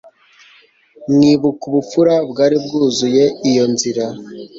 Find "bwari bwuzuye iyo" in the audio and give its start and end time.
2.29-3.65